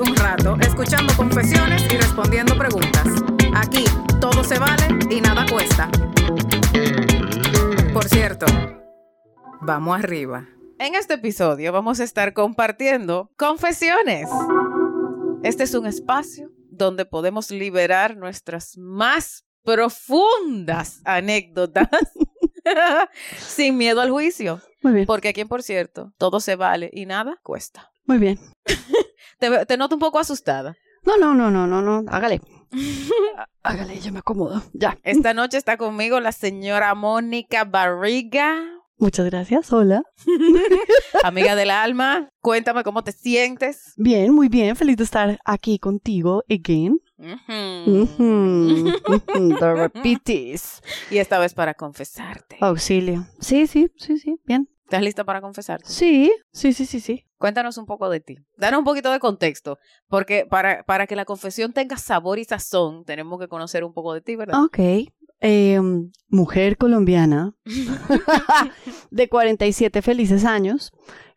[0.00, 3.06] un rato, escuchando confesiones y respondiendo preguntas.
[3.54, 3.84] Aquí
[4.20, 5.90] todo se vale y nada cuesta.
[7.92, 8.46] Por cierto,
[9.60, 10.48] vamos arriba.
[10.78, 14.28] En este episodio vamos a estar compartiendo confesiones.
[15.42, 21.88] Este es un espacio donde podemos liberar nuestras más profundas anécdotas
[23.38, 24.62] sin miedo al juicio.
[24.82, 25.06] Muy bien.
[25.06, 27.92] Porque aquí, por cierto, todo se vale y nada cuesta.
[28.06, 28.38] Muy bien.
[29.40, 30.76] Te, te noto un poco asustada.
[31.04, 32.04] No, no, no, no, no, no.
[32.12, 32.40] Hágale.
[33.62, 34.62] Hágale, yo me acomodo.
[34.72, 34.98] Ya.
[35.02, 38.62] Esta noche está conmigo la señora Mónica Barriga,
[39.00, 39.72] Muchas gracias.
[39.72, 40.02] Hola.
[41.24, 42.28] amiga del alma.
[42.42, 43.94] Cuéntame cómo te sientes.
[43.96, 44.76] Bien, muy bien.
[44.76, 47.00] Feliz de estar aquí contigo again.
[47.16, 48.06] The
[49.74, 50.82] repeatis.
[51.10, 52.58] Y esta vez para confesarte.
[52.60, 53.26] Auxilio.
[53.40, 54.38] Sí, sí, sí, sí.
[54.44, 54.68] Bien.
[54.90, 55.88] ¿Estás lista para confesarte?
[55.88, 57.24] Sí, sí, sí, sí, sí.
[57.38, 58.38] Cuéntanos un poco de ti.
[58.56, 63.04] Danos un poquito de contexto, porque para, para que la confesión tenga sabor y sazón,
[63.04, 64.60] tenemos que conocer un poco de ti, ¿verdad?
[64.64, 64.80] Ok.
[65.38, 67.54] Em, mujer colombiana
[69.12, 70.90] de 47 felices años,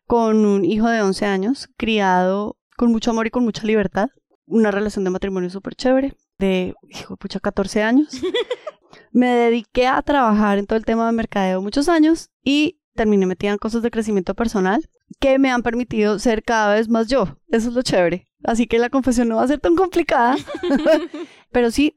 [0.04, 4.08] con un hijo de 11 años, criado con mucho amor y con mucha libertad.
[4.46, 8.08] Una relación de matrimonio súper chévere, de, hijo de pucha, 14 años.
[9.12, 13.52] Me dediqué a trabajar en todo el tema de mercadeo muchos años y terminé metida
[13.52, 14.88] en cosas de crecimiento personal
[15.20, 17.38] que me han permitido ser cada vez más yo.
[17.48, 18.26] Eso es lo chévere.
[18.44, 20.36] Así que la confesión no va a ser tan complicada.
[21.52, 21.94] Pero sí,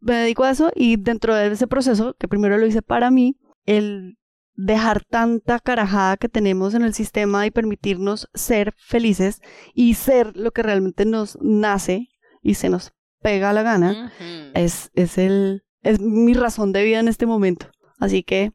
[0.00, 3.36] me dedico a eso y dentro de ese proceso, que primero lo hice para mí,
[3.64, 4.18] el
[4.54, 9.40] dejar tanta carajada que tenemos en el sistema y permitirnos ser felices
[9.74, 12.08] y ser lo que realmente nos nace
[12.42, 14.12] y se nos pega la gana,
[14.54, 17.66] es, es, el, es mi razón de vida en este momento.
[17.98, 18.52] Así que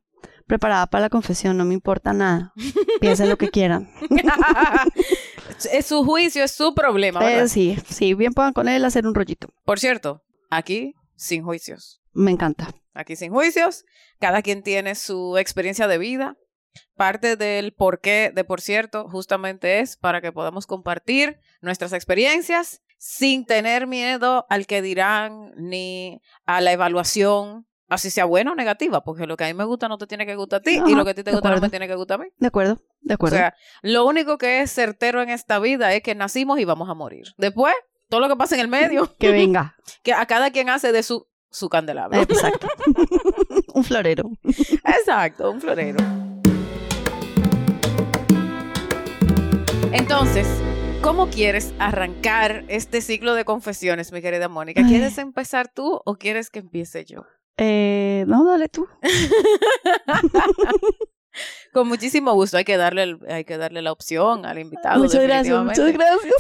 [0.48, 2.54] preparada para la confesión, no me importa nada.
[3.00, 3.90] Piensen lo que quieran.
[5.72, 7.20] es su juicio, es su problema.
[7.20, 7.46] ¿verdad?
[7.46, 9.50] Eh, sí, sí, bien puedan con él hacer un rollito.
[9.66, 12.02] Por cierto, aquí sin juicios.
[12.14, 12.74] Me encanta.
[12.94, 13.86] Aquí sin juicios,
[14.20, 16.38] cada quien tiene su experiencia de vida.
[16.96, 23.46] Parte del porqué de por cierto justamente es para que podamos compartir nuestras experiencias sin
[23.46, 29.28] tener miedo al que dirán ni a la evaluación, así sea buena o negativa, porque
[29.28, 31.06] lo que a mí me gusta no te tiene que gustar a ti y lo
[31.06, 32.29] que a ti te gusta no me tiene que gustar a mí.
[32.38, 33.38] De acuerdo, de O acuerdo.
[33.38, 36.94] sea, lo único que es certero en esta vida es que nacimos y vamos a
[36.94, 37.28] morir.
[37.38, 37.73] Después,
[38.09, 39.75] todo lo que pasa en el medio, que venga.
[40.03, 42.19] que a cada quien hace de su, su candelabro.
[42.22, 42.68] Exacto.
[43.73, 44.29] un florero.
[44.44, 45.97] Exacto, un florero.
[49.91, 50.47] Entonces,
[51.02, 54.84] ¿cómo quieres arrancar este ciclo de confesiones, mi querida Mónica?
[54.85, 57.25] ¿Quieres empezar tú o quieres que empiece yo?
[57.58, 58.88] Eh, no, dale tú.
[61.74, 65.02] Con muchísimo gusto, hay que darle, el- hay que darle la opción al invitado.
[65.04, 66.34] muchas gracias, muchas gracias.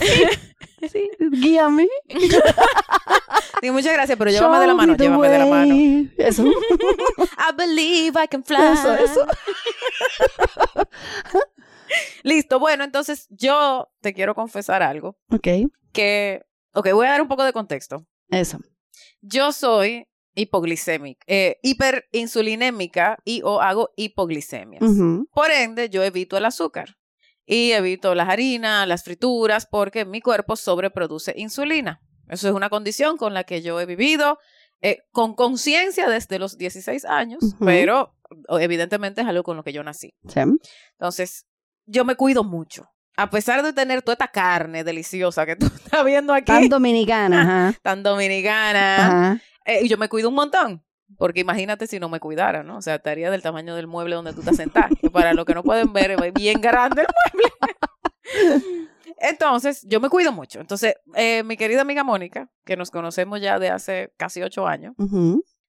[0.91, 1.87] Sí, guíame.
[3.61, 5.73] Sí, muchas gracias, pero llévame de la mano, llévame de la mano.
[6.17, 6.43] Eso.
[6.45, 8.57] I believe I can fly.
[8.73, 9.25] Eso, eso.
[12.23, 15.47] Listo, bueno, entonces yo te quiero confesar algo Ok,
[15.93, 16.41] que,
[16.73, 18.05] ok, voy a dar un poco de contexto.
[18.29, 18.59] eso.
[19.21, 24.83] Yo soy hipoglicémica, eh, hiperinsulinémica y o hago hipoglicemias.
[25.33, 26.97] Por ende, yo evito el azúcar
[27.45, 32.01] y evito las harinas, las frituras, porque mi cuerpo sobreproduce insulina.
[32.27, 34.39] Eso es una condición con la que yo he vivido
[34.81, 38.15] eh, con conciencia desde los 16 años, pero
[38.59, 40.13] evidentemente es algo con lo que yo nací.
[40.27, 40.39] Sí.
[40.99, 41.45] Entonces,
[41.85, 42.89] yo me cuido mucho.
[43.17, 47.41] A pesar de tener toda esta carne deliciosa que tú estás viendo aquí, Tan dominicana,
[47.41, 47.79] ajá.
[47.81, 48.95] tan dominicana,
[49.29, 49.41] Ajá.
[49.65, 50.83] Eh, y yo me cuido un montón.
[51.17, 52.77] Porque imagínate si no me cuidara, ¿no?
[52.77, 54.89] O sea, estaría del tamaño del mueble donde tú estás sentada.
[54.99, 57.75] Que para los que no pueden ver, es bien grande el mueble.
[59.19, 60.59] Entonces, yo me cuido mucho.
[60.59, 64.95] Entonces, eh, mi querida amiga Mónica, que nos conocemos ya de hace casi ocho años,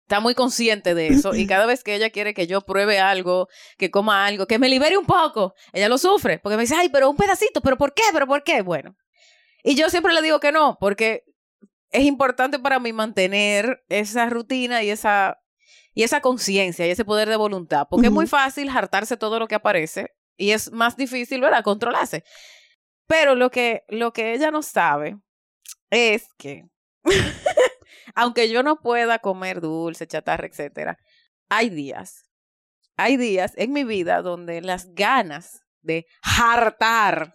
[0.02, 1.34] está muy consciente de eso.
[1.34, 4.68] Y cada vez que ella quiere que yo pruebe algo, que coma algo, que me
[4.68, 6.38] libere un poco, ella lo sufre.
[6.38, 8.02] Porque me dice, ay, pero un pedacito, pero ¿por qué?
[8.12, 8.62] ¿Pero por qué?
[8.62, 8.96] Bueno.
[9.62, 11.24] Y yo siempre le digo que no, porque
[11.90, 15.40] es importante para mí mantener esa rutina y esa,
[15.94, 17.86] y esa conciencia y ese poder de voluntad.
[17.88, 21.64] Porque es muy fácil hartarse todo lo que aparece y es más difícil, ¿verdad?
[21.64, 22.24] Controlarse.
[23.06, 25.18] Pero lo que, lo que ella no sabe
[25.90, 26.64] es que,
[28.14, 30.98] aunque yo no pueda comer dulce, chatarra, etcétera,
[31.48, 32.24] hay días,
[32.96, 37.32] hay días en mi vida donde las ganas de hartar,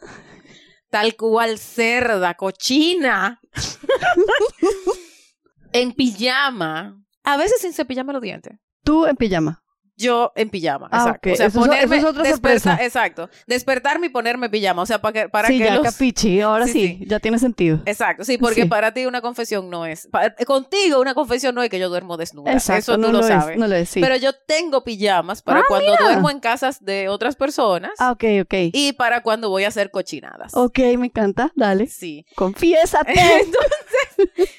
[0.92, 3.42] tal cual cerda, cochina,
[5.72, 8.60] en pijama, a veces sin cepillarme los dientes.
[8.84, 9.61] Tú en pijama.
[10.02, 10.90] Yo en pijama.
[10.92, 11.30] Ah, exacto.
[11.30, 11.34] ok.
[11.34, 12.86] O sea, Eso ponerme, eso es otra despertar, sorpresa.
[12.86, 13.30] exacto.
[13.48, 14.82] Despertarme y ponerme pijama.
[14.82, 17.06] O sea, para que, para sí, que ya los- capichi, ahora Sí, sí, sí.
[17.08, 17.80] ya tiene sentido.
[17.86, 20.10] Exacto, sí, porque para ti una confesión no es.
[20.46, 22.52] contigo una confesión no es que yo duermo desnuda.
[22.52, 23.54] Exacto, Eso tú no lo, lo sabes.
[23.56, 23.92] es, no lo es.
[23.94, 26.04] Pero yo tengo pijamas para Ah, cuando mira.
[26.04, 28.54] duermo en casas de otras personas Ah, ok, ok.
[28.74, 30.54] y para cuando voy a hacer cochinadas.
[30.56, 31.88] Ok, me encanta, dale.
[31.88, 32.26] Sí.
[32.36, 33.14] Confiésate.
[33.42, 34.50] Entonces,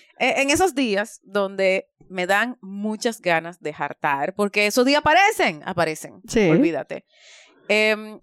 [0.40, 6.20] en esos días donde me dan muchas ganas de hartar, porque esos días aparecen, aparecen,
[6.28, 6.48] Sí.
[6.48, 7.04] olvídate.
[7.68, 8.20] Em,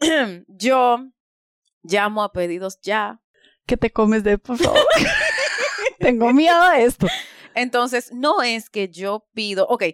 [0.48, 0.98] yo
[1.82, 3.20] llamo a pedidos ya.
[3.66, 4.78] que te comes de, por favor.
[5.98, 7.06] Tengo miedo a esto.
[7.54, 9.84] Entonces, no es que yo pido, ok,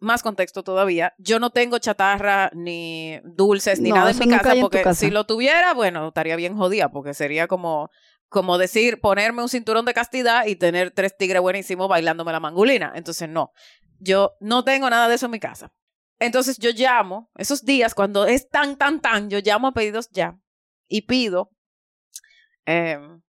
[0.00, 4.54] más contexto todavía, yo no tengo chatarra ni dulces ni No, nada en mi casa,
[4.60, 4.98] porque casa.
[4.98, 7.90] si lo tuviera, bueno, estaría bien jodida, porque sería como,
[8.32, 12.92] como decir, ponerme un cinturón de castidad y tener tres tigres buenísimos bailándome la mangulina.
[12.96, 13.52] Entonces, no,
[14.00, 15.70] yo no tengo nada de eso en mi casa.
[16.18, 20.38] Entonces, yo llamo, esos días, cuando es tan, tan, tan, yo llamo a pedidos ya
[20.88, 21.50] y pido
[22.64, 23.20] em,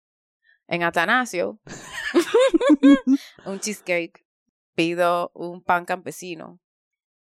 [0.68, 1.58] en Atanasio
[3.46, 4.24] un cheesecake,
[4.74, 6.60] pido un pan campesino,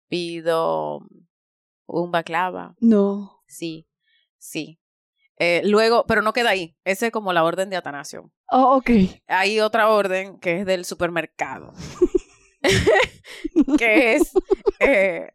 [0.09, 1.01] pido
[1.87, 3.43] un baklava, No.
[3.47, 3.87] sí,
[4.39, 4.79] sí.
[5.39, 8.31] Eh, luego, pero no queda ahí, esa es como la orden de Atanasio.
[8.51, 8.91] Oh, ok.
[9.27, 11.73] Hay otra orden que es del supermercado,
[13.79, 14.33] que es
[14.81, 15.29] eh,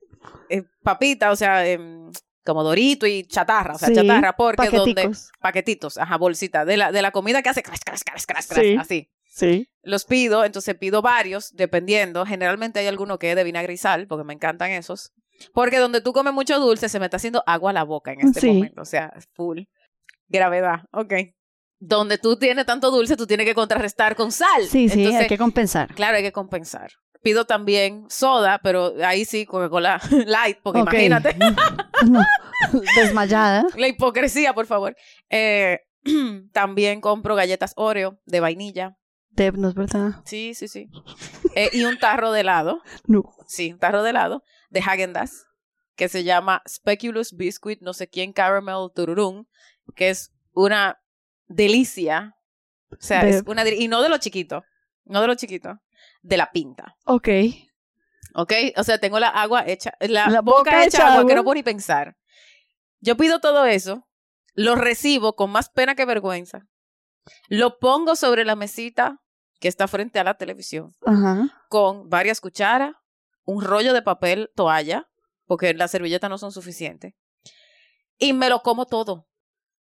[0.49, 2.11] eh, papita, o sea, em,
[2.43, 6.91] como dorito y chatarra, o sea, Sí, chatarra, porque donde paquetitos, ajá, bolsita, de la,
[6.91, 8.75] de la comida que hace crash, crash, crash, crash, crash, Sí.
[8.79, 9.09] así.
[9.33, 9.69] Sí.
[9.81, 12.25] Los pido, entonces pido varios, dependiendo.
[12.25, 15.13] Generalmente hay alguno que es de vinagre y sal, porque me encantan esos.
[15.53, 18.19] Porque donde tú comes mucho dulce, se me está haciendo agua a la boca en
[18.27, 18.47] este Sí.
[18.51, 18.81] momento.
[18.81, 19.61] O sea, full.
[20.31, 21.13] Gravedad, ok.
[21.79, 24.63] Donde tú tienes tanto dulce, tú tienes que contrarrestar con sal.
[24.63, 25.93] Sí, sí, Entonces, hay que compensar.
[25.93, 26.91] Claro, hay que compensar.
[27.21, 31.35] Pido también soda, pero ahí sí, Coca-Cola light, porque imagínate.
[32.07, 32.23] No.
[32.95, 33.63] Desmayada.
[33.75, 34.95] La hipocresía, por favor.
[35.29, 35.81] Eh,
[36.51, 38.97] también compro galletas Oreo de vainilla.
[39.29, 40.21] Deb, no es verdad.
[40.25, 40.89] Sí, sí, sí.
[41.55, 42.81] Eh, y un tarro de helado.
[43.05, 43.23] No.
[43.47, 45.45] Sí, un tarro de helado de Häagen-Dazs
[45.95, 49.45] que se llama Speculous Biscuit, no sé quién, Caramel Tururum,
[49.95, 51.01] que es una
[51.47, 52.35] delicia.
[52.91, 54.63] O sea, es una y no de lo chiquito,
[55.05, 55.79] no de lo chiquito,
[56.21, 56.97] de la pinta.
[57.05, 57.29] Ok.
[58.33, 58.53] ¿Ok?
[58.77, 61.29] O sea, tengo la agua hecha, la, La boca, boca hecha hecha agua, agua.
[61.29, 62.17] que no puedo ni pensar.
[62.99, 64.07] Yo pido todo eso,
[64.53, 66.67] lo recibo con más pena que vergüenza,
[67.47, 69.21] lo pongo sobre la mesita
[69.59, 71.63] que está frente a la televisión Ajá.
[71.69, 72.95] con varias cucharas,
[73.43, 75.09] un rollo de papel toalla,
[75.45, 77.13] porque las servilletas no son suficientes,
[78.17, 79.27] y me lo como todo,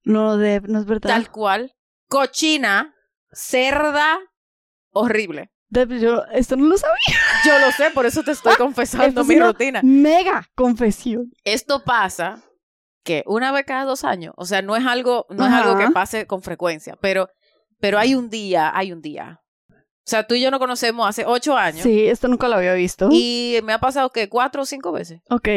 [0.03, 1.09] No, Deb, no es verdad.
[1.09, 1.73] tal cual,
[2.07, 2.93] cochina,
[3.31, 4.19] cerda,
[4.91, 5.51] horrible.
[5.69, 6.95] Deb, yo esto no lo sabía.
[7.45, 9.81] Yo lo sé, por eso te estoy confesando mi rutina.
[9.83, 11.31] Mega confesión.
[11.43, 12.43] Esto pasa
[13.03, 15.89] que una vez cada dos años, o sea, no es algo, no es algo que
[15.91, 17.29] pase con frecuencia, pero,
[17.79, 19.41] pero hay un día, hay un día.
[19.69, 22.73] O sea, tú y yo nos conocemos hace ocho años Sí, esto nunca lo había
[22.73, 23.09] visto.
[23.11, 25.21] y me ha pasado que cuatro o cinco veces.
[25.29, 25.47] Ok.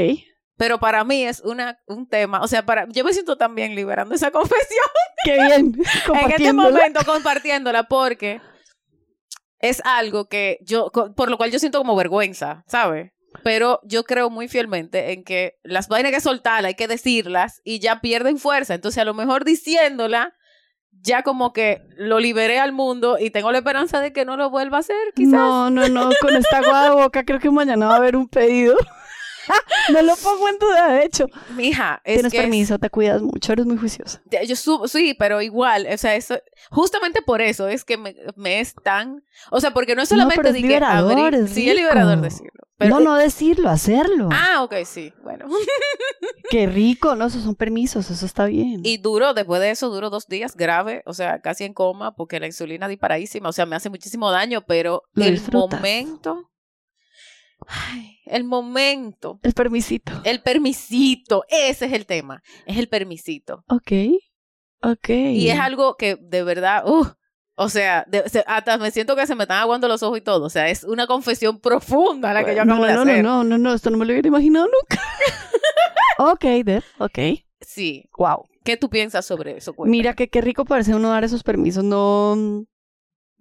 [0.56, 4.14] Pero para mí es una, un tema, o sea, para, yo me siento también liberando
[4.14, 4.84] esa confesión
[5.24, 5.76] Qué bien.
[6.14, 8.40] en este momento compartiéndola porque
[9.58, 13.12] es algo que yo, por lo cual yo siento como vergüenza, ¿sabes?
[13.44, 17.62] Pero yo creo muy fielmente en que las vainas hay que soltarlas, hay que decirlas
[17.64, 18.74] y ya pierden fuerza.
[18.74, 20.34] Entonces, a lo mejor diciéndola,
[20.90, 24.50] ya como que lo liberé al mundo y tengo la esperanza de que no lo
[24.50, 25.32] vuelva a hacer, quizás.
[25.32, 26.10] No, no, no.
[26.20, 28.76] Con esta agua de boca creo que mañana va a haber un pedido.
[29.92, 31.26] no lo pongo en duda, de hecho.
[31.56, 34.22] Mija, es Tienes que es- permiso, te cuidas mucho, eres muy juiciosa.
[34.46, 36.38] Yo subo, sí, pero igual, o sea, eso,
[36.70, 40.48] justamente por eso es que me, me es tan, o sea, porque no es solamente
[40.48, 42.50] es que liberador, abrir- es sí, es liberador decirlo.
[42.78, 44.28] Pero, no, no decirlo, hacerlo.
[44.32, 45.46] Ah, ok, sí, bueno.
[46.50, 48.80] Qué rico, no, esos son permisos, eso está bien.
[48.84, 52.40] Y duro, después de eso, duro dos días grave, o sea, casi en coma, porque
[52.40, 55.78] la insulina disparadísima, o sea, me hace muchísimo daño, pero Lo el disfrutas.
[55.80, 56.50] momento,
[57.68, 60.12] ay, el momento, El permisito.
[60.24, 63.64] el permisito, ese es el tema, es el permisito.
[63.68, 63.92] Ok.
[64.82, 65.08] Ok.
[65.10, 67.06] Y es algo que de verdad, uh,
[67.54, 70.22] o sea, de- se- hasta me siento que se me están aguando los ojos y
[70.22, 70.44] todo.
[70.46, 73.22] O sea, es una confesión profunda la que yo acabo no, de no, hacer.
[73.22, 75.02] no, no, no, no, esto no me lo hubiera imaginado nunca.
[76.18, 77.18] ok, Deb, ok.
[77.60, 78.08] Sí.
[78.18, 78.44] Wow.
[78.64, 79.72] ¿Qué tú piensas sobre eso?
[79.74, 79.96] Cuéntame.
[79.96, 81.84] Mira que qué rico parece uno dar esos permisos.
[81.84, 82.64] No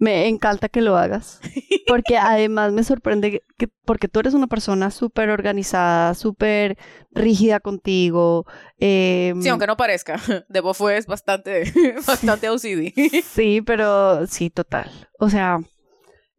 [0.01, 1.39] me encanta que lo hagas.
[1.87, 6.77] Porque además me sorprende que, que- porque tú eres una persona súper organizada, súper
[7.11, 8.45] rígida contigo.
[8.79, 10.19] eh, Sí, aunque no parezca.
[10.49, 11.71] Debo fue es bastante,
[12.07, 12.93] bastante OCD.
[13.23, 14.89] sí, pero sí, total.
[15.19, 15.59] O sea,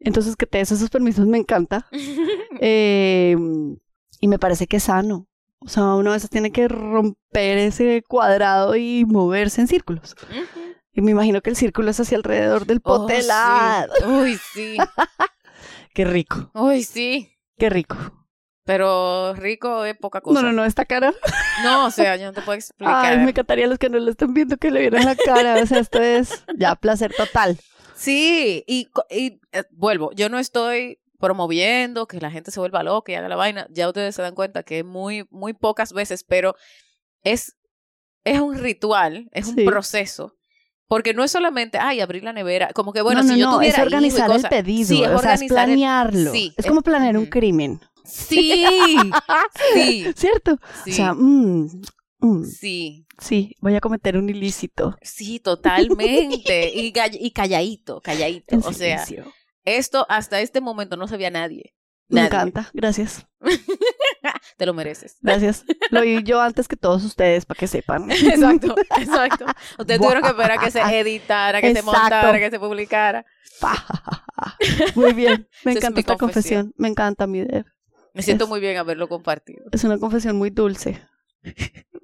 [0.00, 1.86] entonces que te des esos permisos me encanta.
[2.60, 3.36] Eh,
[4.20, 5.26] Y me parece que es sano.
[5.60, 10.16] O sea, uno a veces tiene que romper ese cuadrado y moverse en círculos.
[10.92, 13.24] Y me imagino que el círculo es hacia alrededor del Oh, pote sí.
[13.24, 13.92] helado.
[14.22, 14.76] Uy, sí.
[15.94, 17.36] Qué rico, Uy, sí.
[17.58, 17.96] qué rico.
[18.64, 20.40] Pero rico es poca cosa.
[20.40, 21.12] No, no, no, esta cara.
[21.64, 23.04] No, o sea, yo no te puedo explicar.
[23.06, 25.60] Ay, me encantaría a los que no lo están viendo que le vieran la cara.
[25.62, 27.58] O sea, esto es ya placer total.
[27.96, 33.10] Sí, y, y eh, vuelvo, yo no estoy promoviendo que la gente se vuelva loca
[33.12, 33.66] y haga la vaina.
[33.70, 36.54] Ya ustedes se dan cuenta que muy, muy pocas veces, pero
[37.22, 37.56] es,
[38.24, 39.64] es un ritual, es un Sí.
[39.64, 40.36] proceso.
[40.92, 43.46] Porque no es solamente, ay, abrir la nevera, como que bueno, no, no, si yo
[43.46, 44.88] no, tuviera es organizar el pedido.
[44.88, 46.32] Sí, es o sea, es el- planearlo.
[46.32, 47.80] sí, es como planear un crimen.
[48.04, 48.62] Sí,
[49.74, 50.58] sí, ¿Cierto?
[50.84, 51.80] sí, O sea, mm,
[52.18, 54.94] mm, sí, sí, voy a cometer un ilícito.
[55.00, 56.70] sí, totalmente.
[56.74, 58.54] Y, y calladito, calladito.
[58.54, 59.02] En O sea,
[59.64, 61.72] esto hasta este momento no sabía nadie.
[62.12, 62.70] Me encanta.
[62.72, 63.26] Gracias.
[64.56, 65.16] Te lo mereces.
[65.20, 65.64] Gracias.
[65.90, 68.10] Lo vi yo antes que todos ustedes, para que sepan.
[68.10, 69.46] Exacto, exacto.
[69.78, 73.24] Ustedes tuvieron que esperar a que se editara, que se montara, que se publicara.
[74.94, 75.48] Muy bien.
[75.64, 76.62] Me es encanta mi esta confesión.
[76.66, 76.74] confesión.
[76.76, 77.66] Me encanta mi Deb.
[78.14, 79.64] Me siento Es- muy bien haberlo compartido.
[79.72, 81.00] Es una confesión muy dulce.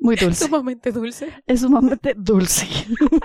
[0.08, 0.46] Muy dulce.
[0.46, 1.42] Sumamente dulce.
[1.46, 2.66] Es sumamente dulce.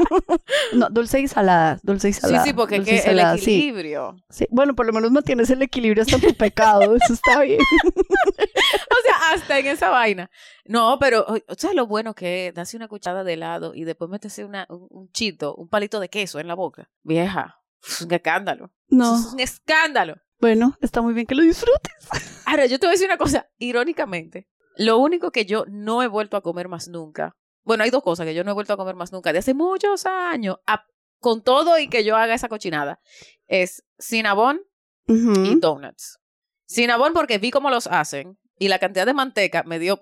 [0.74, 1.80] no, dulce y salada.
[1.82, 2.44] Dulce y Sí, salada.
[2.44, 4.18] sí, porque dulce que el sí, equilibrio.
[4.30, 4.46] sí.
[4.52, 6.96] Bueno, por lo menos mantienes el equilibrio hasta tu pecado.
[6.96, 7.60] Eso está bien.
[7.62, 10.30] O sea, hasta en esa vaina.
[10.66, 14.10] No, pero, o sea, lo bueno que es darse una cuchara de helado y después
[14.10, 16.90] meterse una, un, un chito, un palito de queso en la boca.
[17.04, 18.72] Vieja, es un escándalo.
[18.90, 19.16] No.
[19.18, 20.16] Es un escándalo.
[20.42, 21.94] Bueno, está muy bien que lo disfrutes.
[22.46, 26.08] Ahora, yo te voy a decir una cosa, irónicamente, lo único que yo no he
[26.08, 28.78] vuelto a comer más nunca, bueno, hay dos cosas que yo no he vuelto a
[28.78, 30.86] comer más nunca, de hace muchos años, a-
[31.20, 33.00] con todo y que yo haga esa cochinada,
[33.48, 34.62] es cinnabon
[35.08, 36.20] y donuts.
[36.68, 40.00] Cinnabon porque vi cómo los hacen y la cantidad de manteca me dio...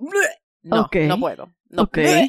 [0.63, 0.95] No, Ok.
[1.07, 1.49] no puedo.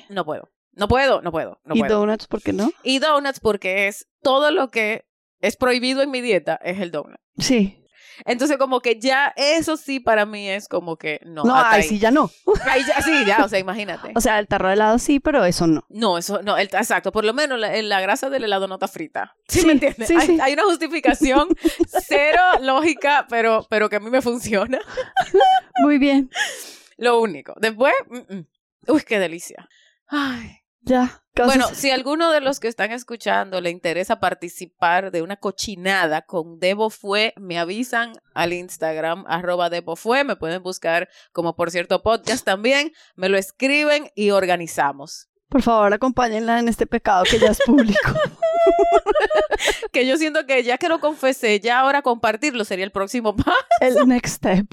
[0.08, 0.48] No puedo.
[0.74, 1.60] No puedo, no puedo.
[1.64, 1.98] No y puedo.
[2.00, 2.70] donuts, ¿por qué no?
[2.82, 5.04] y donuts porque es todo lo que
[5.40, 7.18] es prohibido en mi dieta, es el donut.
[7.38, 7.81] Sí.
[8.24, 11.44] Entonces, como que ya eso sí para mí es como que no.
[11.44, 11.82] No, ahí.
[11.82, 12.30] sí, ya no.
[12.70, 14.12] Ahí ya, sí, ya, o sea, imagínate.
[14.14, 15.84] O sea, el tarro de helado sí, pero eso no.
[15.88, 17.12] No, eso, no, el- exacto.
[17.12, 19.34] Por lo menos la, la grasa del helado no está frita.
[19.48, 20.08] ¿Sí, Sí, me entiendes?
[20.08, 20.38] sí, hay, sí.
[20.40, 21.48] hay una justificación
[22.08, 24.78] cero lógica, pero, pero que a mí me funciona.
[25.82, 26.30] Muy bien.
[26.96, 27.54] Lo único.
[27.60, 28.46] Después, mm, mm.
[28.88, 29.68] uy, qué delicia.
[30.08, 30.58] Ay.
[30.82, 31.22] Ya.
[31.34, 36.58] Bueno, si alguno de los que están escuchando le interesa participar de una cochinada con
[36.58, 42.02] Debo Fue, me avisan al Instagram, arroba Debo Fue, me pueden buscar como por cierto
[42.02, 45.28] podcast también, me lo escriben y organizamos.
[45.48, 48.12] Por favor, acompáñenla en este pecado que ya es público.
[49.92, 53.52] Que yo siento que ya que lo confesé, ya ahora compartirlo sería el próximo paso.
[53.80, 54.66] el next step.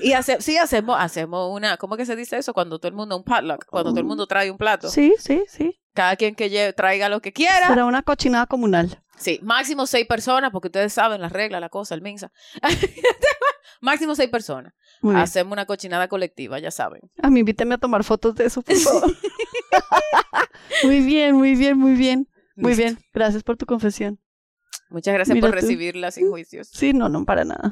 [0.00, 2.54] Y hace, sí, hacemos, hacemos una, ¿cómo que se dice eso?
[2.54, 4.88] Cuando todo el mundo, un potluck, cuando todo el mundo trae un plato.
[4.88, 5.78] Sí, sí, sí.
[5.94, 7.68] Cada quien que lle- traiga lo que quiera.
[7.68, 9.02] Será una cochinada comunal.
[9.16, 12.32] Sí, máximo seis personas, porque ustedes saben las reglas, la cosa, el minsa.
[13.80, 14.72] máximo seis personas.
[15.14, 17.02] Hacemos una cochinada colectiva, ya saben.
[17.22, 19.16] A mí invíteme a tomar fotos de eso, por favor.
[20.84, 22.28] muy bien, muy bien, muy bien.
[22.62, 22.98] Muy bien.
[23.12, 24.18] Gracias por tu confesión.
[24.90, 25.62] Muchas gracias Mira por tú.
[25.62, 26.68] recibirla sin juicios.
[26.68, 27.70] Sí, no, no, para nada.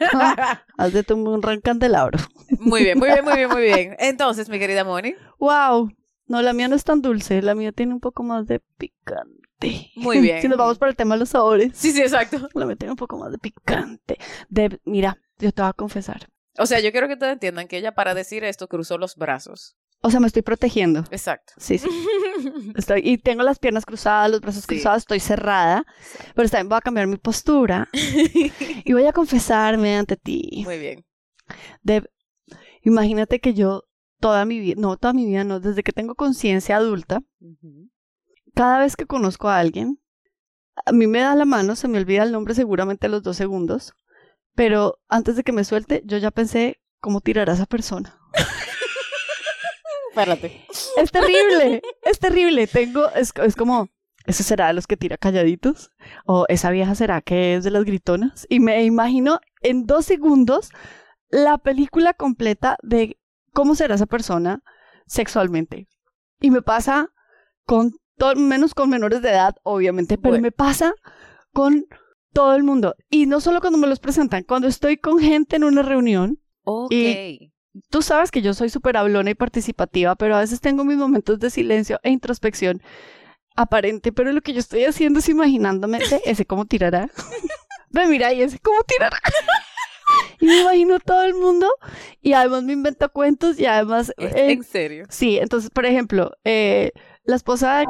[0.78, 2.18] Haz de tu un gran candelabro.
[2.58, 3.96] muy bien, muy bien, muy bien, muy bien.
[3.98, 5.90] Entonces, mi querida Moni, Wow.
[6.26, 7.42] No, la mía no es tan dulce.
[7.42, 9.90] La mía tiene un poco más de picante.
[9.96, 10.40] Muy bien.
[10.42, 11.72] si nos vamos por el tema de los sabores.
[11.74, 12.48] sí, sí, exacto.
[12.54, 14.18] La mía tiene un poco más de picante.
[14.48, 16.28] De, mira, yo te voy a confesar.
[16.58, 19.76] O sea, yo quiero que ustedes entiendan que ella para decir esto cruzó los brazos.
[20.02, 21.04] O sea, me estoy protegiendo.
[21.10, 21.52] Exacto.
[21.56, 21.88] Sí, sí.
[22.76, 24.68] Estoy, y tengo las piernas cruzadas, los brazos Sí.
[24.74, 25.84] cruzados, estoy cerrada.
[26.34, 27.88] Pero también voy a cambiar mi postura.
[28.84, 30.62] y voy a confesarme ante ti.
[30.64, 31.04] Muy bien.
[31.82, 32.08] De,
[32.82, 33.84] imagínate que yo
[34.20, 37.20] toda mi vida, no toda mi vida, no, desde que tengo conciencia adulta,
[38.54, 40.00] cada vez que conozco a alguien,
[40.86, 43.36] a mí me da la mano, se me olvida el nombre seguramente a los dos
[43.36, 43.92] segundos,
[44.54, 48.18] pero antes de que me suelte, yo ya pensé cómo tirar a esa persona.
[50.12, 50.66] Espérate.
[50.98, 52.66] Es terrible, es terrible.
[52.66, 53.88] Tengo, es, es como,
[54.26, 55.90] ¿ese será de los que tira calladitos?
[56.26, 58.46] ¿O esa vieja será que es de las gritonas?
[58.50, 60.68] Y me imagino en dos segundos
[61.30, 63.18] la película completa de
[63.54, 64.62] cómo será esa persona
[65.06, 65.88] sexualmente.
[66.40, 67.08] Y me pasa
[67.64, 70.42] con todo, menos con menores de edad, obviamente, pero Bueno.
[70.42, 70.92] me pasa
[71.54, 71.86] con
[72.34, 72.94] todo el mundo.
[73.08, 76.92] Y no solo cuando me los presentan, cuando estoy con gente en una reunión, Ok.
[77.90, 81.38] Tú sabes que yo soy súper hablona y participativa, pero a veces tengo mis momentos
[81.38, 82.82] de silencio e introspección
[83.56, 87.08] aparente, pero lo que yo estoy haciendo es imaginándome de ese cómo tirará.
[87.90, 89.18] Ve, mira, y ese cómo tirará.
[90.40, 91.70] Y me imagino todo el mundo
[92.20, 94.12] y además me invento cuentos y además...
[94.18, 95.06] eh, en serio.
[95.08, 96.90] sí, entonces, por ejemplo, eh,
[97.24, 97.86] la esposa de-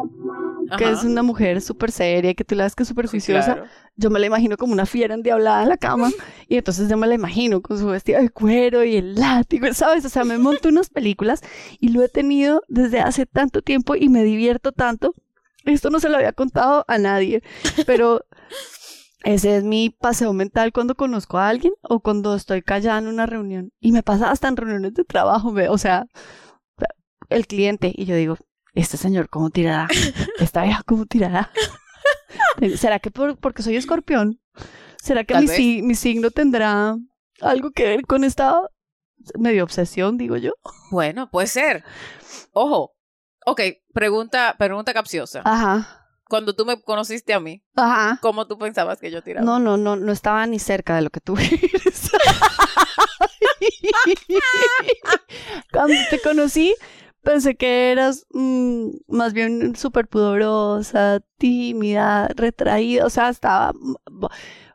[0.79, 0.93] que Ajá.
[0.99, 3.69] es una mujer súper seria, que tú la ves que es súper Sí, juiciosa, claro.
[3.97, 6.11] yo me la imagino como una fiera endiablada en la cama
[6.49, 10.05] y entonces yo me la imagino con su vestido de cuero y el látigo, ¿sabes?
[10.05, 11.41] O sea, me monto unas películas
[11.81, 15.15] y lo he tenido desde hace tanto tiempo y me divierto tanto.
[15.65, 17.43] Esto no se lo había contado a nadie,
[17.87, 18.25] pero
[19.25, 23.27] ese es mi paseo mental cuando conozco a alguien o cuando estoy callada en una
[23.27, 23.71] reunión.
[23.81, 26.07] Y me pasa hasta en reuniones de trabajo, me- o sea,
[27.29, 28.37] el cliente y yo digo,
[28.75, 29.89] este señor, ¿cómo tirará?
[30.39, 31.51] Esta vieja, ¿cómo tirará?
[32.77, 34.41] ¿Será que por- porque soy escorpión?
[35.03, 36.97] ¿Será que mi, si- mi signo tendrá
[37.41, 38.61] algo que ver con esta
[39.39, 40.53] medio obsesión, digo yo?
[40.91, 41.85] Bueno, puede ser.
[42.53, 42.93] Ojo.
[43.45, 43.61] Ok,
[43.93, 45.43] pregunta, pregunta capciosa.
[45.45, 48.19] Ajá, Cuando tú me conociste a mí, ajá.
[48.23, 49.45] ¿cómo tú pensabas que yo tiraba?
[49.45, 52.13] No, no, no, no estaba ni cerca de lo que tú eres.
[55.73, 56.75] Cuando te conocí,
[57.23, 63.73] pensé que eras mm, más bien súper pudorosa, tímida, retraída, o sea, estaba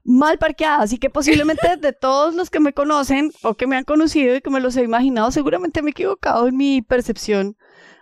[0.04, 3.84] mal parqueada, así que posiblemente de todos los que me conocen o que me han
[3.84, 7.58] conocido y que me los he imaginado, seguramente me he equivocado en mi percepción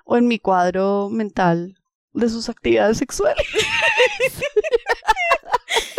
[0.05, 1.75] o en mi cuadro mental
[2.13, 3.45] de sus actividades sexuales.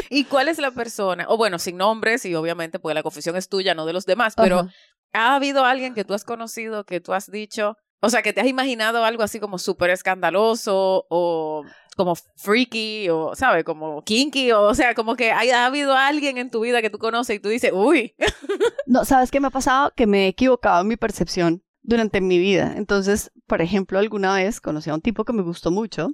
[0.09, 1.27] ¿Y cuál es la persona?
[1.29, 4.35] O bueno, sin nombres y obviamente pues la confusión es tuya, no de los demás,
[4.37, 4.71] pero Ajá.
[5.13, 8.41] ¿ha habido alguien que tú has conocido, que tú has dicho, o sea, que te
[8.41, 11.65] has imaginado algo así como súper escandaloso o
[11.97, 13.65] como freaky o, ¿sabes?
[13.65, 16.91] Como kinky o, o sea, como que hay- ha habido alguien en tu vida que
[16.91, 18.15] tú conoces y tú dices, uy,
[18.87, 19.93] No, ¿sabes qué me ha pasado?
[19.97, 22.75] Que me he equivocado en mi percepción durante mi vida.
[22.77, 26.09] Entonces, por ejemplo, alguna vez conocí a un tipo que me gustó mucho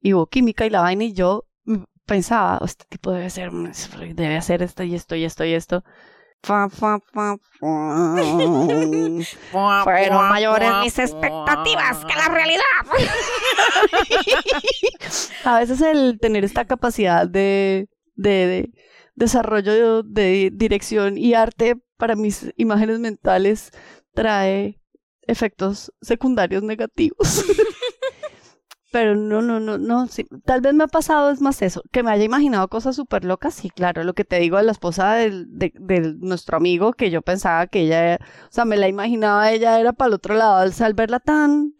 [0.00, 1.46] y hubo química y la vaina y yo
[2.06, 3.50] pensaba, "Oh, este tipo debe ser,
[4.14, 5.84] debe hacer esto y esto y esto y esto.
[9.84, 12.62] Fueron mayores mis expectativas que la realidad.
[15.44, 18.70] a veces el tener esta capacidad de, de, de
[19.14, 23.70] desarrollo de dirección y arte para mis imágenes mentales
[24.14, 24.80] trae
[25.26, 27.44] efectos secundarios negativos.
[28.94, 30.24] Pero no, no, no, no, sí.
[30.44, 33.52] Tal vez me ha pasado es más eso, que me haya imaginado cosas súper locas,
[33.52, 37.10] sí, claro, lo que te digo de la esposa del, de, de nuestro amigo, que
[37.10, 40.58] yo pensaba que ella, o sea, me la imaginaba, ella era para el otro lado,
[40.58, 41.72] al, al verla tan,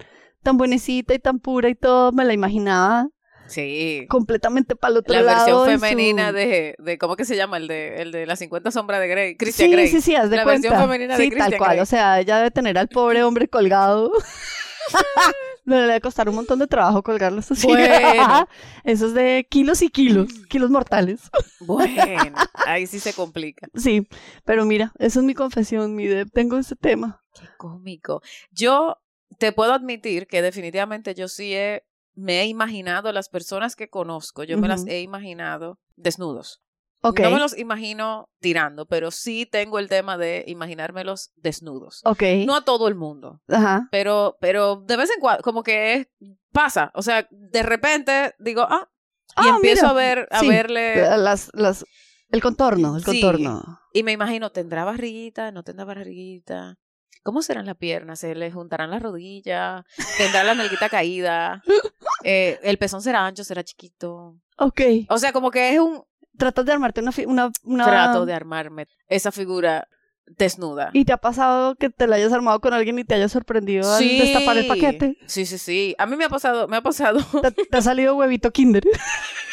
[0.43, 3.07] tan buenecita y tan pura y todo, me la imaginaba
[3.47, 4.07] Sí.
[4.09, 5.37] completamente para el otro La lado.
[5.37, 7.59] versión en su- femenina de, de, ¿cómo que se llama?
[7.59, 9.87] El de, el de las 50 sombras de Grey, Christian sí, Grey.
[9.89, 10.69] Sí, sí, haz de La cuenta.
[10.71, 11.71] versión femenina de sí, tal Christian cual.
[11.73, 11.81] Grey.
[11.81, 14.11] O sea, ella debe tener al pobre hombre colgado.
[15.65, 17.67] No le debe costar un montón de trabajo colgarlos así.
[17.67, 18.49] Bueno.
[18.85, 21.31] Eso es de kilos y kilos, kilos mortales.
[21.61, 23.69] Bueno, ahí sí se complica.
[23.75, 24.07] Sí,
[24.45, 27.23] pero mira, esa es mi confesión, mi de, tengo ese tema.
[27.33, 28.23] Qué cómico.
[28.51, 28.99] Yo
[29.39, 34.45] te puedo admitir que definitivamente yo sí he, me he imaginado las personas que conozco,
[34.45, 36.64] yo me las he imaginado desnudos.
[37.05, 42.01] No me los imagino tirando, pero sí tengo el tema de imaginármelos desnudos.
[42.05, 42.23] ok.
[42.47, 46.09] No a todo el mundo, Ajá, pero, pero de vez en cuando, como que es-
[46.53, 46.91] pasa.
[46.95, 48.89] O sea, de repente digo, ah,
[49.37, 49.91] y Ah, empiezo mira.
[49.91, 50.49] a ver, a Sí.
[50.49, 51.85] verle, las, las,
[52.31, 53.21] el contorno, el Sí.
[53.21, 53.81] contorno.
[53.93, 55.53] y me imagino, ¿tendrá barriguita?
[55.53, 56.77] ¿No tendrá barriguita?
[57.23, 58.19] ¿Cómo serán las piernas?
[58.21, 59.85] ¿Se le juntarán las rodillas?
[60.19, 61.63] ¿Tendrá la nalguita caída?
[62.27, 63.45] Eh, ¿El pezón será ancho?
[63.45, 64.37] ¿Será chiquito?
[64.57, 66.03] Ok, O sea, como que es un
[66.39, 67.85] tratas de armarte una, una, una...
[67.87, 69.89] trato de armarme esa figura
[70.27, 70.89] desnuda.
[70.95, 73.93] ¿Y te ha pasado que te la hayas armado con alguien y te hayas sorprendido
[73.93, 75.19] al destapar el paquete?
[75.27, 75.95] Sí, sí, sí.
[75.99, 78.85] A mí me ha pasado, me ha pasado, ¿Te, te ha salido huevito kinder?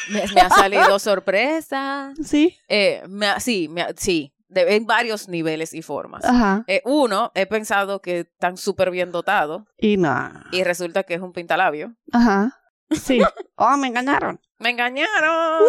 [0.10, 0.98] me, me ha salido
[1.42, 2.14] sorpresa.
[2.24, 2.58] Sí.
[2.70, 6.24] Eh, me ha- sí, me ha- sí, de, en varios niveles y formas.
[6.24, 6.64] Ajá.
[6.68, 10.46] Eh, uno, he pensado que están súper bien dotados Y nada.
[10.54, 11.96] y resulta que es un pintalabio.
[12.14, 12.58] Ajá.
[12.92, 13.20] Sí.
[13.64, 14.40] Oh, me engañaron.
[14.62, 15.64] ¡Me engañaron!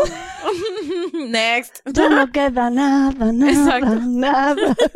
[1.31, 1.81] Next.
[1.87, 4.01] Ya no queda nada, nada, Exacto.
[4.07, 4.77] nada.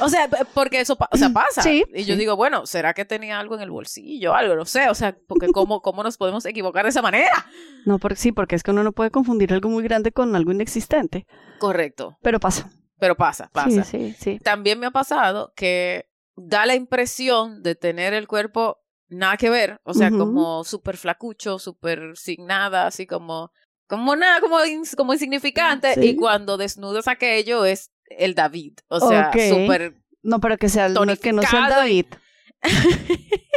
[0.00, 1.62] O sea, porque eso o sea, pasa.
[1.62, 2.20] Sí, y yo sí.
[2.20, 4.34] digo, bueno, ¿será que tenía algo en el bolsillo?
[4.34, 4.90] Algo, no sé.
[4.90, 7.46] O sea, porque ¿cómo, cómo nos podemos equivocar de esa manera?
[7.86, 10.50] No, porque sí, porque es que uno no puede confundir algo muy grande con algo
[10.50, 11.26] inexistente.
[11.58, 12.18] Correcto.
[12.22, 12.70] Pero pasa.
[12.98, 13.84] Pero pasa, pasa.
[13.84, 14.38] Sí, sí, sí.
[14.40, 19.78] También me ha pasado que da la impresión de tener el cuerpo nada que ver.
[19.84, 23.50] O sea, como súper flacucho, súper sin nada, así como...
[23.86, 25.92] Como nada, como, ins- como insignificante.
[25.94, 26.00] Sí.
[26.10, 28.78] Y cuando desnudas aquello es el David.
[28.88, 29.38] O sea, Ok.
[29.50, 32.06] súper No, pero que sea no, que no sea el David.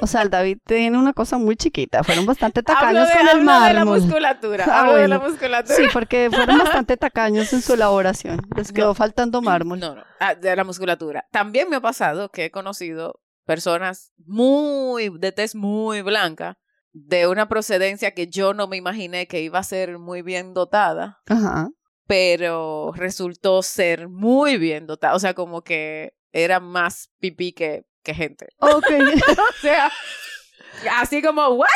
[0.02, 2.04] O sea, el David tiene una cosa muy chiquita.
[2.04, 4.02] Fueron bastante tacaños de, con el hablo de la mármol.
[4.02, 4.66] musculatura.
[4.68, 5.32] Ah, hablo de la bueno.
[5.32, 5.76] musculatura.
[5.76, 8.42] Sí, porque fueron bastante tacaños en su elaboración.
[8.56, 9.80] Les quedó faltando mármol.
[9.80, 11.26] No, no, ah, de la musculatura.
[11.32, 16.60] También me ha pasado que he conocido personas muy, de tez muy blanca,
[16.94, 21.20] de una procedencia que yo no me imaginé que iba a ser muy bien dotada,
[21.28, 21.70] Ajá.
[22.08, 25.16] pero resultó ser muy bien dotada.
[25.16, 28.48] O sea, como que era más pipí que, que gente.
[28.60, 28.86] Ok.
[28.90, 29.92] O sea,
[31.00, 31.68] así como, ¿what?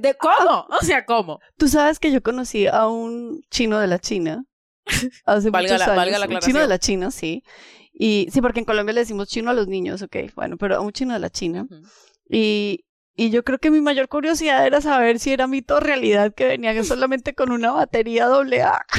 [0.00, 0.66] ¿De cómo?
[0.80, 1.40] O sea, ¿cómo?
[1.56, 4.44] Tú sabes que yo conocí a un chino de la China
[5.24, 5.96] hace Valga muchos la- años.
[5.96, 7.42] valga la un chino de la China, sí.
[7.92, 10.16] Y sí, porque en Colombia le decimos chino a los niños, ok.
[10.34, 11.66] Bueno, pero a un chino de la China.
[12.28, 16.34] Y, y yo creo que mi mayor curiosidad era saber si era mito o realidad
[16.34, 18.84] que venía solamente con una batería doble A.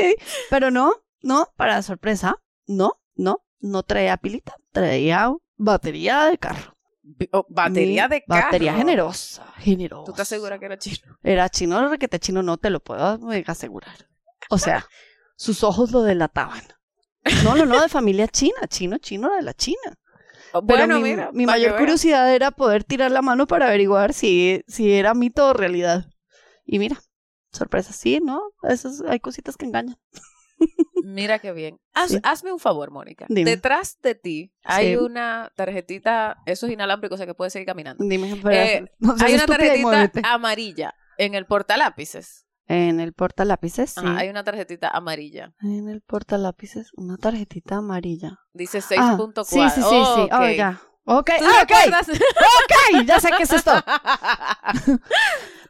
[0.00, 0.16] Sí,
[0.50, 6.76] Pero no, no, para sorpresa, no, no, no traía pilita, traía batería de carro.
[7.32, 8.46] Oh, batería Mi de carro.
[8.46, 10.04] Batería generosa, generosa.
[10.04, 11.16] ¿Tú estás segura que era chino?
[11.22, 14.08] Era chino, requete chino, no te lo puedo mega asegurar.
[14.50, 14.86] O sea,
[15.36, 16.62] sus ojos lo delataban.
[17.44, 19.78] No, no, no, de familia china, chino, chino de la China.
[20.52, 21.30] Oh, Pero bueno, mi, mira.
[21.32, 25.52] mi mayor curiosidad era poder tirar la mano para averiguar si, si era mito o
[25.52, 26.04] realidad.
[26.64, 27.00] Y mira,
[27.52, 28.40] sorpresa, sí, ¿no?
[28.62, 29.96] Esas, hay cositas que engañan.
[31.02, 31.78] Mira qué bien.
[31.94, 32.18] Haz- Sí.
[32.22, 33.26] Hazme un favor, Mónica.
[33.28, 33.50] Dime.
[33.50, 34.96] Detrás de ti hay Sí.
[34.96, 38.04] una tarjetita, eso es inalámbrico, o sea que puedes seguir caminando.
[38.06, 42.46] Dime, Eh, no hay una tarjetita amarilla en el portalápices.
[42.66, 44.00] En el portalápices, sí.
[44.02, 45.52] Ajá, hay una tarjetita amarilla.
[45.60, 48.38] En el portalápices, una tarjetita amarilla.
[48.54, 49.44] Dice Ah, 6.4.
[49.44, 50.20] sí, sí, sí, Oh, sí.
[50.22, 50.32] ok.
[50.40, 50.80] Oh, ya.
[51.06, 53.72] Ok, ¿Tú ah, ok, ok, ya sé qué es esto.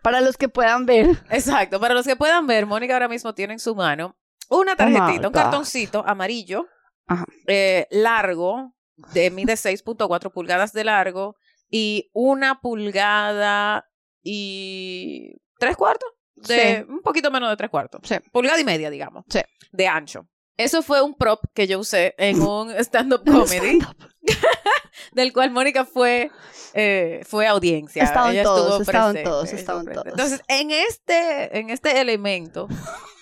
[0.02, 1.06] Para los que puedan ver.
[1.30, 1.80] Exacto.
[1.80, 4.16] Para los que puedan ver, Mónica ahora mismo tiene en su mano
[4.50, 5.32] una tarjetita, un God.
[5.32, 6.66] cartoncito amarillo,
[7.06, 7.24] Ajá.
[7.48, 8.74] eh, largo,
[9.12, 11.36] de mide 6.4 pulgadas de largo
[11.70, 13.88] y una pulgada
[14.22, 16.92] y tres cuartos, de Sí.
[16.92, 18.16] un poquito menos de tres cuartos, Sí.
[18.32, 19.40] pulgada y media, digamos, Sí.
[19.72, 20.26] de ancho.
[20.56, 24.08] Eso fue un prop que yo usé en un stand-up comedy, Stand-up.
[25.12, 26.30] del cual Mónica fue,
[26.74, 28.04] eh, fue audiencia.
[28.04, 29.92] En Ella todos, estuvo en presente, todos, presente.
[29.94, 30.06] todos.
[30.06, 32.68] Entonces, en este, en este elemento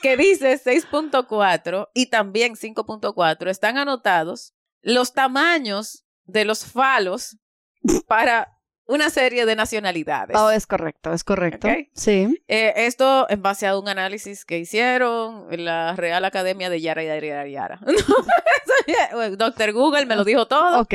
[0.02, 7.38] que dice 6.4 y también 5.4 están anotados los tamaños de los falos
[8.06, 8.58] para
[8.92, 10.36] una serie de nacionalidades.
[10.38, 11.66] Oh, es correcto, es correcto.
[11.94, 12.42] Sí.
[12.46, 17.02] Eh, esto en base a un análisis que hicieron en la Real Academia de Yara
[17.02, 17.80] Yara Yara Yara.
[19.36, 20.80] Doctor Google me lo dijo todo.
[20.80, 20.94] Ok.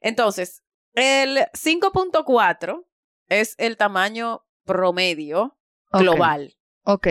[0.00, 0.62] Entonces,
[0.94, 2.86] el 5.4
[3.28, 5.58] es el tamaño promedio
[5.92, 6.56] global.
[6.84, 7.06] Ok.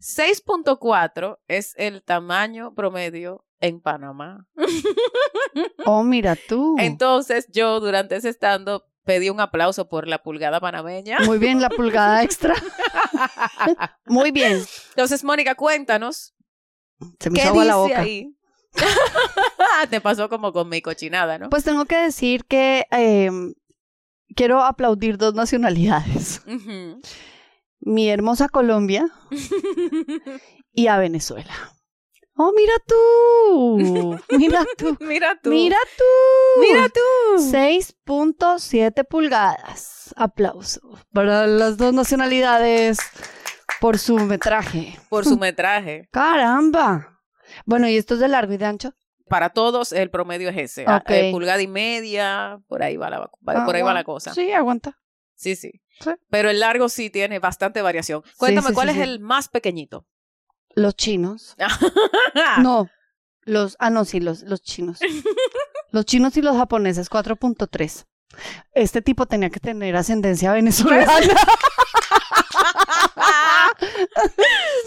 [0.00, 4.46] 6.4 es el tamaño promedio en Panamá.
[5.86, 6.76] Oh, mira tú.
[6.78, 8.68] Entonces, yo durante ese stand
[9.10, 11.18] pedí un aplauso por la pulgada panameña.
[11.26, 12.54] Muy bien, la pulgada extra.
[14.06, 14.62] Muy bien.
[14.90, 16.32] Entonces, Mónica, cuéntanos,
[17.18, 18.00] Se me ¿qué hizo agua dice la boca.
[18.02, 18.36] ahí?
[19.90, 21.50] Te pasó como con mi cochinada, ¿no?
[21.50, 23.30] Pues tengo que decir que eh,
[24.36, 26.42] quiero aplaudir dos nacionalidades.
[27.80, 29.06] Mi hermosa Colombia
[30.72, 31.52] y a Venezuela.
[32.42, 34.18] Oh, mira tú.
[34.38, 34.96] Mira tú.
[35.00, 35.50] Mira tú.
[35.50, 36.60] Mira tú.
[36.60, 37.00] Mira tú.
[37.38, 40.14] 6.7 pulgadas.
[40.16, 40.80] Aplauso
[41.12, 42.98] para las dos nacionalidades
[43.80, 44.98] por su metraje.
[45.10, 46.08] Por su metraje.
[46.12, 47.20] ¡Caramba!
[47.66, 48.94] Bueno, ¿y esto es de largo y de ancho?
[49.28, 50.84] Para todos el promedio es ese.
[50.88, 53.30] ah, eh, pulgada y media, por ahí va la, va-
[53.66, 54.32] por ahí va la cosa.
[54.34, 54.98] Sí, aguanta.
[55.34, 55.54] sí.
[55.56, 55.72] Sí.
[56.30, 58.22] Pero el largo sí tiene bastante variación.
[58.38, 60.06] Cuéntame, sí, ¿cuál es el más pequeñito?
[60.74, 61.56] Los chinos.
[62.62, 62.88] No,
[63.44, 65.00] los, ah, no, sí, los, los chinos.
[65.92, 68.06] Los chinos y los japoneses, 4.3.
[68.74, 71.12] Este tipo tenía que tener ascendencia venezolana.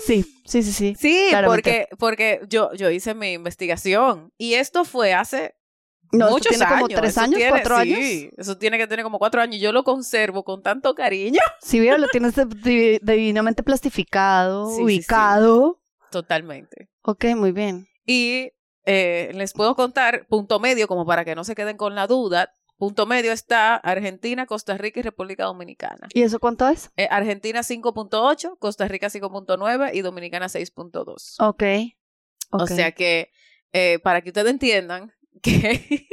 [0.06, 0.96] sí, sí, sí, sí.
[0.98, 1.88] Sí, Claramente.
[1.98, 5.56] porque, porque yo, yo hice mi investigación y esto fue hace
[6.14, 7.00] No, muchos tiene como años.
[7.00, 8.34] tres Eso años, tiene- cuatro sí, años.
[8.38, 9.60] Eso tiene que tener como cuatro años.
[9.60, 11.40] Yo lo conservo con tanto cariño.
[11.62, 12.34] Si vieron, lo tienes
[13.02, 14.84] divinamente plastificado, Sí, sí, sí.
[14.84, 15.82] ubicado.
[16.12, 16.90] Totalmente.
[17.02, 17.88] Ok, muy bien.
[18.06, 18.52] Y
[18.86, 22.52] eh, les puedo contar, punto medio, como para que no se queden con la duda.
[22.78, 26.08] Punto medio está Argentina, Costa Rica y República Dominicana.
[26.14, 26.92] ¿Y eso cuánto es?
[26.98, 31.36] Eh, Argentina 5.8, Costa Rica 5.9 y Dominicana 6.2.
[31.40, 31.64] Ok.
[32.52, 33.32] O sea que,
[33.72, 36.06] eh, para que ustedes entiendan que,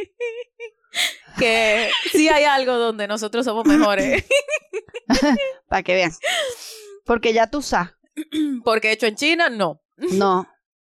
[1.38, 4.24] que sí hay algo donde nosotros somos mejores.
[5.68, 6.12] Para que vean.
[7.04, 7.92] Porque ya tú sabes.
[8.64, 9.80] Porque hecho en China, no.
[9.96, 10.48] No,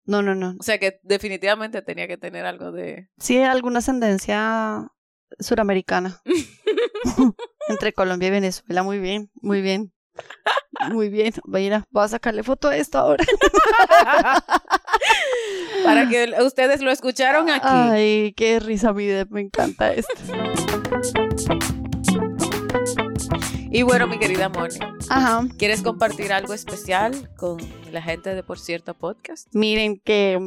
[0.06, 0.56] no, no, no.
[0.60, 3.10] O sea que definitivamente tenía que tener algo de...
[3.18, 4.92] Sí, alguna ascendencia
[5.40, 6.22] suramericana.
[7.68, 9.94] Entre Colombia y Venezuela, muy bien, muy bien.
[10.92, 13.24] Muy bien, mira, voy a sacarle foto a esto ahora.
[15.84, 17.68] Para que ustedes lo escucharon aquí.
[17.68, 20.14] Ay, qué risa, mi me encanta esto.
[23.70, 24.76] Y bueno, mi querida Moni,
[25.10, 25.46] Ajá.
[25.58, 27.58] ¿quieres compartir algo especial con
[27.92, 29.48] la gente de Por Cierto Podcast?
[29.54, 30.40] Miren que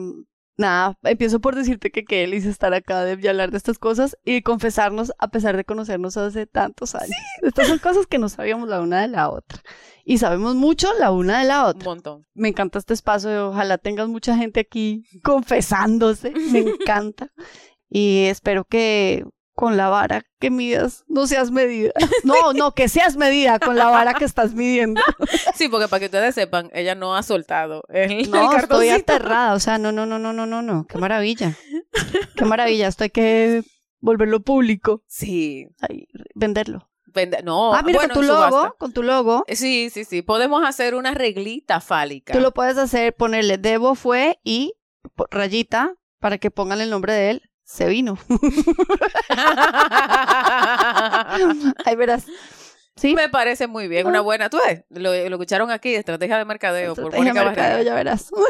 [0.61, 4.43] nada, empiezo por decirte que qué delicia estar acá de hablar de estas cosas y
[4.43, 7.11] confesarnos a pesar de conocernos hace tantos años.
[7.43, 9.61] Estas son cosas que no sabíamos la una de la otra
[10.05, 11.85] y sabemos mucho la una de la Un otra.
[11.85, 12.27] montón.
[12.35, 17.33] Me encanta este espacio, ojalá tengas mucha gente aquí confesándose, me encanta.
[17.89, 19.25] Y espero que
[19.61, 21.93] con la vara que midas no seas medida.
[22.25, 25.01] No, no, que seas medida con la vara que estás midiendo.
[25.55, 28.57] Sí, porque para que ustedes sepan, ella no ha soltado el, el No, estoy
[28.89, 28.95] cartoncito.
[29.13, 31.55] aterrada, o sea, no, no, no, no, no, no, no, qué maravilla.
[32.37, 33.63] Qué maravilla, esto hay que
[34.01, 35.67] volverlo público, Sí.
[35.81, 36.89] ay, venderlo.
[37.13, 38.51] Vende- No, ah, mira, bueno, con tu subasta.
[38.57, 40.23] logo, con tu logo, Eh, Sí, sí, sí.
[40.23, 42.33] Podemos hacer una reglita fálica.
[42.33, 44.75] tú lo puedes hacer, ponerle Debo fue y
[45.31, 48.19] rayita para que pongan el nombre de él, se vino.
[51.85, 52.25] Ahí verás.
[52.97, 53.15] ¿Sí?
[53.15, 54.51] Me parece muy bien, una buena.
[54.51, 57.91] Tú ves, lo, lo escucharon aquí, estrategia de mercadeo por Estrategia Mónica mercadeo, Barrera.
[57.91, 58.31] ya verás.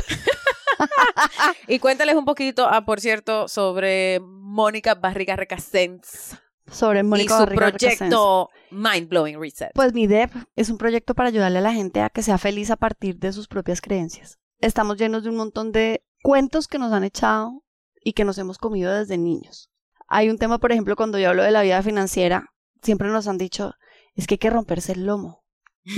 [1.69, 6.39] Y cuéntales un poquito, ah, por cierto, sobre Mónica Barriga Recasens
[6.71, 7.99] Sobre Mónica y su Barriga Recasens.
[7.99, 9.73] proyecto Mind Blowing Reset.
[9.75, 12.71] Pues mi DEP es un proyecto para ayudarle a la gente a que sea feliz
[12.71, 14.39] a partir de sus propias creencias.
[14.61, 17.63] Estamos llenos de un montón de cuentos que nos han echado
[18.03, 19.71] y que nos hemos comido desde niños.
[20.09, 22.51] Hay un tema, por ejemplo, cuando yo hablo de la vida financiera,
[22.83, 23.75] siempre nos han dicho,
[24.15, 25.45] es que hay que romperse el lomo,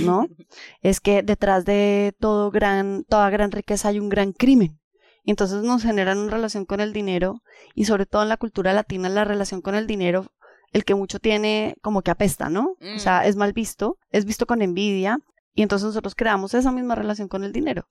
[0.01, 0.27] ¿no?
[0.81, 4.79] es que detrás de todo gran, toda gran riqueza hay un gran crimen.
[5.25, 7.41] Y entonces nos generan una relación con el dinero
[7.75, 10.25] y sobre todo en la cultura latina la relación con el dinero,
[10.73, 12.75] el que mucho tiene como que apesta, ¿no?
[12.95, 13.27] O sea, Mm.
[13.27, 15.19] es mal visto, es visto con envidia
[15.55, 17.87] y entonces nosotros creamos esa misma relación con el dinero.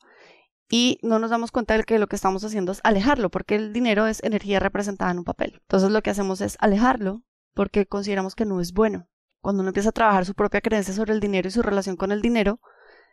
[0.75, 3.75] Y no nos damos cuenta de que lo que estamos haciendo es alejarlo, porque el
[3.75, 5.59] dinero es energía representada en un papel.
[5.61, 9.07] Entonces lo que hacemos es alejarlo porque consideramos que no es bueno.
[9.43, 12.11] Cuando uno empieza a trabajar su propia creencia sobre el dinero y su relación con
[12.11, 12.59] el dinero,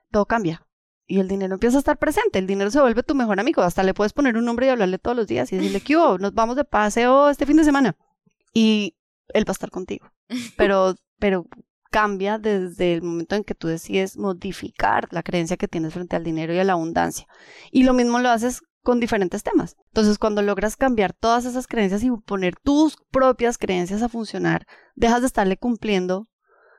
[0.10, 0.66] todo cambia.
[1.06, 3.84] Y el dinero empieza a estar presente, el dinero se vuelve tu mejor amigo, hasta
[3.84, 6.18] le puedes poner un nombre y hablarle todos los días y decirle, ¿qué hubo?
[6.18, 7.98] Nos vamos de paseo este fin de semana.
[8.54, 8.96] Y
[9.34, 10.10] él va a estar contigo.
[10.56, 11.46] Pero, pero
[11.90, 16.24] cambia desde el momento en que tú decides modificar la creencia que tienes frente al
[16.24, 17.28] dinero y a la abundancia.
[17.72, 19.76] Y lo mismo lo haces con diferentes temas.
[19.88, 25.22] Entonces, cuando logras cambiar todas esas creencias y poner tus propias creencias a funcionar, dejas
[25.22, 26.28] de estarle cumpliendo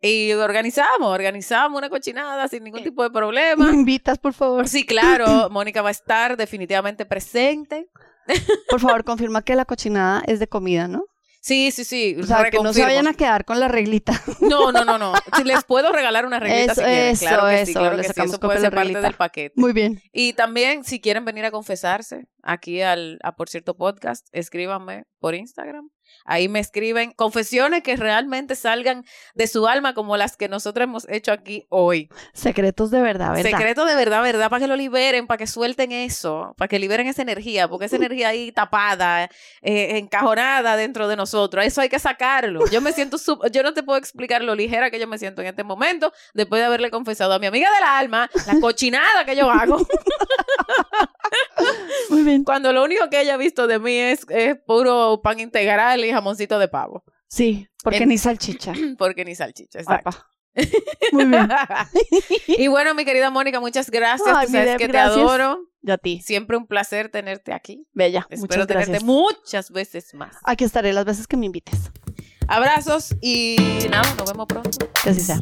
[0.00, 3.70] y organizamos, organizamos una cochinada sin ningún tipo de ¿Me problema.
[3.70, 4.68] invitas, por favor?
[4.68, 7.88] Sí, claro, Mónica va a estar definitivamente presente.
[8.68, 11.06] Por favor, confirma que la cochinada es de comida, ¿no?
[11.40, 12.14] Sí, sí, sí.
[12.20, 14.12] O sea, que no se vayan a quedar con la reglita.
[14.40, 15.14] No, no, no, no.
[15.34, 17.06] Si les puedo regalar una reglita Eso, si quieren.
[17.06, 18.20] eso, claro que sí, claro que sí.
[18.22, 19.00] Eso puede ser parte reglita.
[19.00, 19.54] del paquete.
[19.56, 20.02] Muy bien.
[20.12, 25.34] Y también, si quieren venir a confesarse aquí al, a Por Cierto Podcast, escríbanme por
[25.34, 25.88] Instagram.
[26.28, 31.08] Ahí me escriben confesiones que realmente salgan de su alma, como las que nosotros hemos
[31.08, 32.10] hecho aquí hoy.
[32.34, 33.50] Secretos de verdad, ¿verdad?
[33.50, 37.06] Secreto de verdad, verdad, para que lo liberen, para que suelten eso, para que liberen
[37.06, 39.24] esa energía, porque esa energía ahí tapada,
[39.62, 42.68] eh, encajonada dentro de nosotros, eso hay que sacarlo.
[42.70, 43.16] Yo me siento,
[43.50, 46.60] yo no te puedo explicar lo ligera que yo me siento en este momento, después
[46.60, 49.78] de haberle confesado a mi amiga del alma la cochinada que yo hago,
[52.10, 52.44] Muy bien.
[52.44, 56.12] cuando lo único que ella ha visto de mí es, es puro pan integral y
[56.18, 58.72] jamoncito de pavo, Sí, porque En- ni salchicha.
[58.98, 60.10] porque ni salchicha, exacto.
[61.12, 61.48] Muy bien.
[62.48, 65.60] y bueno, mi querida Mónica, muchas gracias, Ay, tú sabes Deb, que te adoro.
[65.82, 66.20] Yo a ti.
[66.20, 67.86] Siempre un placer tenerte aquí.
[67.92, 68.26] Bella.
[68.30, 69.04] Espero Muchas tenerte gracias.
[69.04, 70.34] muchas veces más.
[70.42, 71.92] Aquí estaré las veces que me invites.
[72.48, 73.56] Abrazos y
[73.88, 74.70] nada, nos vemos pronto.
[75.04, 75.38] Que así sea.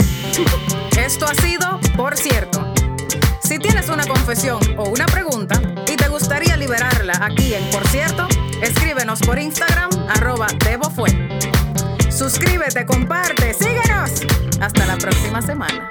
[1.00, 2.60] Esto ha sido Por Cierto.
[3.42, 5.58] Si tienes una confesión o una pregunta
[5.90, 8.28] y te gustaría liberarla aquí en Por Cierto,
[8.62, 10.46] Escríbenos por Instagram, arroba
[10.94, 11.10] Fue.
[12.10, 14.22] Suscríbete, comparte, síguenos.
[14.60, 15.88] Hasta la próxima semana.